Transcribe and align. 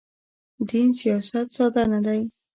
دین 0.69 0.89
سیاست 0.99 1.45
ساده 1.55 1.83
نه 1.91 1.99
دی. 2.05 2.21